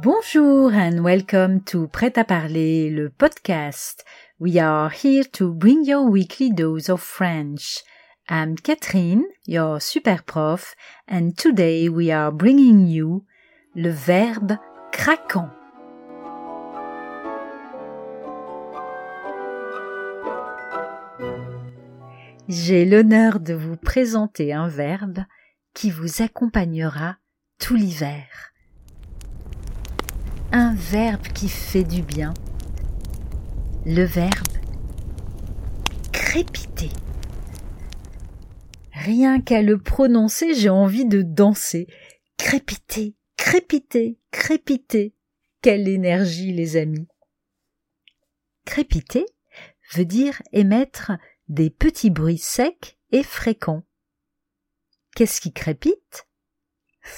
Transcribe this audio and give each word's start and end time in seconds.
Bonjour 0.00 0.72
and 0.72 1.02
welcome 1.02 1.60
to 1.64 1.88
Prêt 1.88 2.16
à 2.18 2.24
parler, 2.24 2.88
le 2.88 3.10
podcast. 3.10 4.04
We 4.38 4.56
are 4.56 4.90
here 4.92 5.24
to 5.32 5.52
bring 5.52 5.84
your 5.84 6.08
weekly 6.08 6.52
dose 6.52 6.88
of 6.88 7.02
French. 7.02 7.82
I'm 8.28 8.54
Catherine, 8.54 9.24
your 9.48 9.80
super 9.80 10.22
prof, 10.24 10.76
and 11.08 11.32
today 11.36 11.88
we 11.88 12.12
are 12.12 12.30
bringing 12.30 12.86
you 12.86 13.24
le 13.74 13.90
verbe 13.90 14.58
craquant. 14.92 15.50
J'ai 22.48 22.84
l'honneur 22.84 23.40
de 23.40 23.54
vous 23.54 23.76
présenter 23.76 24.52
un 24.52 24.68
verbe 24.68 25.24
qui 25.74 25.90
vous 25.90 26.22
accompagnera 26.22 27.16
tout 27.58 27.74
l'hiver 27.74 28.52
un 30.52 30.74
verbe 30.74 31.26
qui 31.28 31.48
fait 31.48 31.84
du 31.84 32.02
bien. 32.02 32.34
Le 33.84 34.04
verbe 34.04 34.32
crépiter. 36.12 36.90
Rien 38.92 39.40
qu'à 39.40 39.62
le 39.62 39.78
prononcer, 39.78 40.54
j'ai 40.54 40.68
envie 40.68 41.06
de 41.06 41.22
danser. 41.22 41.86
Crépiter, 42.36 43.14
crépiter, 43.36 44.18
crépiter. 44.30 45.14
Quelle 45.62 45.88
énergie, 45.88 46.52
les 46.52 46.76
amis. 46.76 47.08
Crépiter 48.64 49.26
veut 49.94 50.04
dire 50.04 50.42
émettre 50.52 51.12
des 51.48 51.70
petits 51.70 52.10
bruits 52.10 52.38
secs 52.38 52.98
et 53.10 53.22
fréquents. 53.22 53.84
Qu'est-ce 55.16 55.40
qui 55.40 55.52
crépite? 55.52 56.28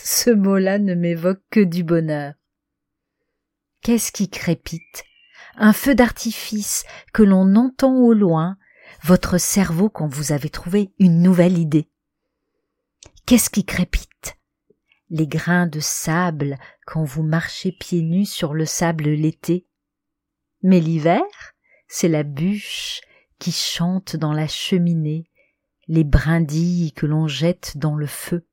Ce 0.04 0.30
mot-là 0.30 0.78
ne 0.78 0.94
m'évoque 0.94 1.42
que 1.50 1.60
du 1.60 1.82
bonheur. 1.82 2.34
Qu'est-ce 3.82 4.12
qui 4.12 4.28
crépite? 4.28 5.04
Un 5.56 5.72
feu 5.72 5.94
d'artifice 5.94 6.84
que 7.14 7.22
l'on 7.22 7.56
entend 7.56 7.96
au 7.96 8.12
loin, 8.12 8.58
votre 9.02 9.38
cerveau 9.38 9.88
quand 9.88 10.06
vous 10.06 10.32
avez 10.32 10.50
trouvé 10.50 10.92
une 10.98 11.22
nouvelle 11.22 11.56
idée. 11.56 11.88
Qu'est-ce 13.24 13.48
qui 13.48 13.64
crépite? 13.64 14.36
Les 15.08 15.26
grains 15.26 15.66
de 15.66 15.80
sable 15.80 16.58
quand 16.86 17.04
vous 17.04 17.22
marchez 17.22 17.72
pieds 17.72 18.02
nus 18.02 18.26
sur 18.26 18.52
le 18.52 18.66
sable 18.66 19.04
l'été. 19.04 19.66
Mais 20.62 20.80
l'hiver, 20.80 21.22
c'est 21.88 22.08
la 22.08 22.22
bûche 22.22 23.00
qui 23.38 23.50
chante 23.50 24.14
dans 24.14 24.34
la 24.34 24.46
cheminée, 24.46 25.30
les 25.88 26.04
brindilles 26.04 26.92
que 26.92 27.06
l'on 27.06 27.28
jette 27.28 27.78
dans 27.78 27.96
le 27.96 28.06
feu, 28.06 28.46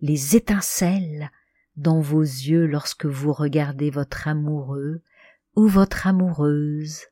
les 0.00 0.36
étincelles 0.36 1.30
dans 1.76 2.00
vos 2.00 2.22
yeux 2.22 2.66
lorsque 2.66 3.06
vous 3.06 3.32
regardez 3.32 3.90
votre 3.90 4.28
amoureux 4.28 5.02
ou 5.56 5.66
votre 5.66 6.06
amoureuse. 6.06 7.06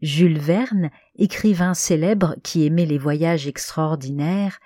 Jules 0.00 0.38
Verne, 0.38 0.90
écrivain 1.14 1.74
célèbre 1.74 2.36
qui 2.42 2.66
aimait 2.66 2.86
les 2.86 2.98
voyages 2.98 3.46
extraordinaires, 3.46 4.58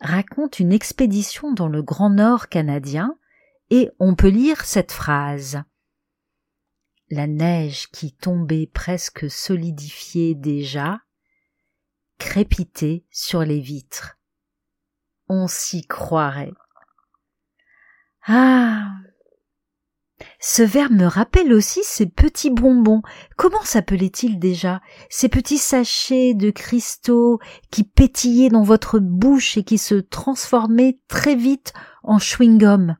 raconte 0.00 0.58
une 0.58 0.72
expédition 0.72 1.52
dans 1.52 1.68
le 1.68 1.82
Grand 1.82 2.10
Nord 2.10 2.48
canadien 2.48 3.16
et 3.70 3.90
on 3.98 4.14
peut 4.14 4.28
lire 4.28 4.64
cette 4.64 4.92
phrase. 4.92 5.62
La 7.10 7.26
neige 7.26 7.88
qui 7.90 8.12
tombait 8.12 8.66
presque 8.66 9.30
solidifiée 9.30 10.34
déjà 10.34 11.00
crépitait 12.18 13.04
sur 13.10 13.44
les 13.44 13.60
vitres. 13.60 14.18
On 15.28 15.46
s'y 15.48 15.86
croirait. 15.86 16.54
Ah. 18.26 18.88
Ce 20.38 20.62
verbe 20.62 20.92
me 20.92 21.06
rappelle 21.06 21.52
aussi 21.52 21.80
ces 21.84 22.06
petits 22.06 22.50
bonbons. 22.50 23.02
Comment 23.36 23.62
s'appelaient-ils 23.62 24.38
déjà? 24.38 24.80
Ces 25.08 25.28
petits 25.28 25.58
sachets 25.58 26.34
de 26.34 26.50
cristaux 26.50 27.38
qui 27.70 27.84
pétillaient 27.84 28.48
dans 28.48 28.62
votre 28.62 28.98
bouche 28.98 29.56
et 29.56 29.64
qui 29.64 29.78
se 29.78 29.94
transformaient 29.94 31.00
très 31.08 31.36
vite 31.36 31.72
en 32.02 32.18
chewing-gum? 32.18 32.96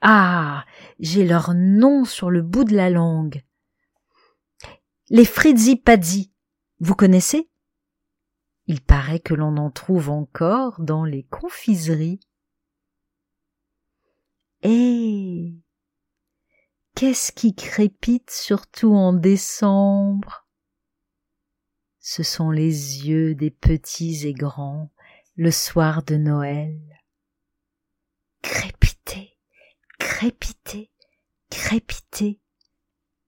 Ah, 0.00 0.64
j'ai 0.98 1.24
leur 1.26 1.54
nom 1.54 2.04
sur 2.04 2.30
le 2.30 2.42
bout 2.42 2.64
de 2.64 2.74
la 2.74 2.90
langue. 2.90 3.42
Les 5.10 5.24
frizzy 5.24 5.76
paddy, 5.76 6.32
vous 6.80 6.94
connaissez? 6.94 7.50
Il 8.66 8.80
paraît 8.80 9.20
que 9.20 9.34
l'on 9.34 9.56
en 9.56 9.70
trouve 9.70 10.10
encore 10.10 10.80
dans 10.80 11.04
les 11.04 11.24
confiseries. 11.24 12.20
Eh 14.62 15.54
Qu'est-ce 16.94 17.32
qui 17.32 17.54
crépite 17.54 18.30
surtout 18.30 18.94
en 18.94 19.12
décembre? 19.12 20.46
Ce 21.98 22.22
sont 22.22 22.50
les 22.50 23.08
yeux 23.08 23.34
des 23.34 23.50
petits 23.50 24.26
et 24.26 24.32
grands 24.32 24.92
le 25.34 25.50
soir 25.50 26.04
de 26.04 26.16
Noël. 26.16 26.78
Crépitez, 28.42 29.36
crépitez, 29.98 30.92
crépitez. 31.50 32.40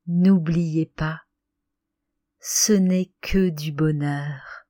N'oubliez 0.06 0.87
pas, 0.87 1.22
ce 2.39 2.75
n'est 2.75 3.11
que 3.22 3.49
du 3.49 3.72
bonheur. 3.72 4.66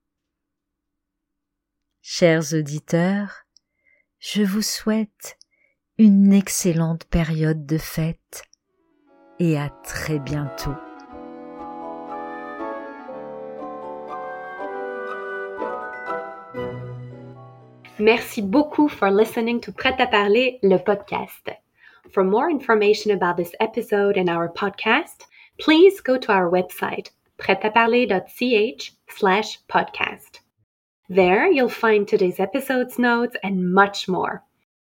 Chers 2.00 2.54
auditeurs, 2.54 3.46
je 4.19 4.42
vous 4.42 4.62
souhaite 4.62 5.38
une 5.97 6.32
excellente 6.32 7.05
période 7.05 7.66
de 7.66 7.78
fête 7.78 8.43
et 9.38 9.56
à 9.56 9.69
très 9.84 10.19
bientôt. 10.19 10.75
Merci 18.00 18.43
beaucoup 18.43 18.88
for 18.88 19.09
listening 19.09 19.60
to 19.60 19.71
Prêt 19.71 19.94
à 20.00 20.09
parler, 20.09 20.59
le 20.65 20.78
podcast. 20.78 21.49
For 22.12 22.25
more 22.25 22.50
information 22.50 23.12
about 23.12 23.37
this 23.37 23.53
episode 23.61 24.16
and 24.16 24.28
our 24.28 24.49
podcast, 24.49 25.26
please 25.61 26.00
go 26.00 26.19
to 26.19 26.32
our 26.32 26.50
website, 26.50 27.11
pretaparler.ch 27.38 28.93
slash 29.09 29.61
podcast. 29.69 30.41
There 31.09 31.47
you'll 31.49 31.69
find 31.69 32.09
today's 32.09 32.41
episode's 32.41 32.99
notes 32.99 33.37
and 33.44 33.72
much 33.72 34.09
more. 34.09 34.43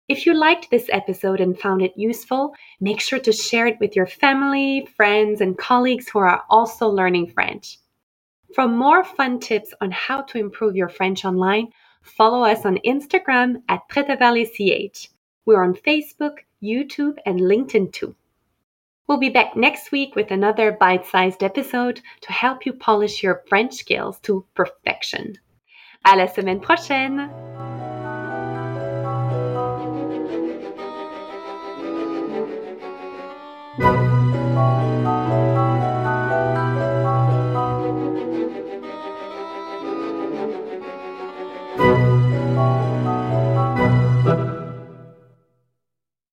If 0.10 0.26
you 0.26 0.34
liked 0.34 0.72
this 0.72 0.90
episode 0.92 1.40
and 1.40 1.58
found 1.58 1.84
it 1.84 1.94
useful, 1.96 2.56
make 2.82 3.00
sure 3.00 3.20
to 3.20 3.32
share 3.32 3.68
it 3.68 3.78
with 3.80 3.96
your 3.96 4.08
family, 4.08 4.88
friends, 4.98 5.40
and 5.40 5.56
colleagues 5.56 6.10
who 6.10 6.18
are 6.18 6.44
also 6.50 6.88
learning 6.88 7.28
French. 7.28 7.78
For 8.56 8.68
more 8.68 9.04
fun 9.04 9.40
tips 9.40 9.72
on 9.80 9.92
how 9.92 10.24
to 10.24 10.40
improve 10.40 10.76
your 10.76 10.90
French 10.90 11.26
online, 11.26 11.68
follow 12.02 12.44
us 12.44 12.66
on 12.66 12.80
Instagram 12.84 13.62
at 13.70 13.88
PretaValleyCH. 13.88 15.10
We're 15.46 15.64
on 15.64 15.76
Facebook, 15.76 16.38
YouTube, 16.62 17.18
and 17.28 17.40
LinkedIn 17.40 17.94
too. 17.94 18.16
We'll 19.08 19.20
be 19.20 19.30
back 19.30 19.56
next 19.56 19.92
week 19.92 20.16
with 20.16 20.32
another 20.32 20.72
bite 20.72 21.06
sized 21.06 21.44
episode 21.44 22.02
to 22.22 22.32
help 22.32 22.66
you 22.66 22.74
polish 22.74 23.22
your 23.22 23.44
French 23.48 23.76
skills 23.76 24.20
to 24.22 24.44
perfection. 24.56 25.38
À 26.04 26.18
la 26.18 26.26
semaine 26.26 26.62
prochaine! 26.62 27.89